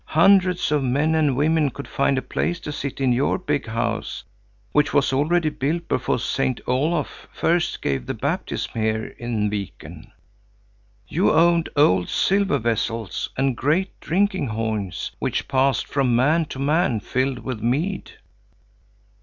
[0.15, 4.23] Hundreds of men and women could find a place to sit in your big house,
[4.71, 10.11] which was already built before Saint Olof first gave the baptism here in Viken.
[11.07, 16.99] You owned old silver vessels and great drinking horns, which passed from man to man,
[16.99, 18.13] filled with mead."